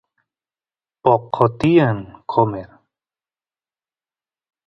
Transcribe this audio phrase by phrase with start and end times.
[1.03, 1.97] poqo tiyan
[2.31, 2.69] qomer